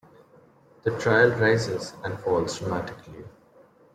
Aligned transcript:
The 0.81 0.97
trail 0.99 1.29
rises 1.29 1.93
and 2.03 2.19
falls 2.21 2.57
dramatically. 2.57 3.23